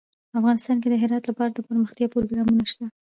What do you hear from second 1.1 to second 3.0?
لپاره دپرمختیا پروګرامونه شته.